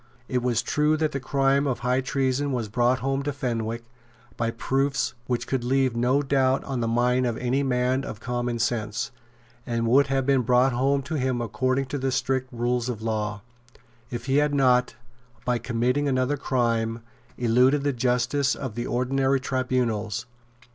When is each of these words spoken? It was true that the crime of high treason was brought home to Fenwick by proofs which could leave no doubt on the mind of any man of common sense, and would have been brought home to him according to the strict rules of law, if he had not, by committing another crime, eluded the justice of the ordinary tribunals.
It 0.27 0.41
was 0.41 0.63
true 0.63 0.97
that 0.97 1.11
the 1.11 1.19
crime 1.19 1.67
of 1.67 1.81
high 1.81 2.01
treason 2.01 2.51
was 2.51 2.69
brought 2.69 3.01
home 3.01 3.21
to 3.21 3.31
Fenwick 3.31 3.83
by 4.35 4.49
proofs 4.49 5.13
which 5.27 5.45
could 5.45 5.63
leave 5.63 5.95
no 5.95 6.23
doubt 6.23 6.63
on 6.63 6.79
the 6.79 6.87
mind 6.87 7.27
of 7.27 7.37
any 7.37 7.61
man 7.61 8.03
of 8.03 8.19
common 8.19 8.57
sense, 8.57 9.11
and 9.63 9.85
would 9.87 10.07
have 10.07 10.25
been 10.25 10.41
brought 10.41 10.73
home 10.73 11.03
to 11.03 11.19
him 11.19 11.39
according 11.39 11.85
to 11.85 11.99
the 11.99 12.11
strict 12.11 12.51
rules 12.51 12.89
of 12.89 13.03
law, 13.03 13.43
if 14.09 14.25
he 14.25 14.37
had 14.37 14.55
not, 14.55 14.95
by 15.45 15.59
committing 15.59 16.07
another 16.07 16.35
crime, 16.35 17.01
eluded 17.37 17.83
the 17.83 17.93
justice 17.93 18.55
of 18.55 18.73
the 18.73 18.87
ordinary 18.87 19.39
tribunals. 19.39 20.25